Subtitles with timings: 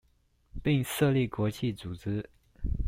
[0.63, 2.25] 並設立國際組織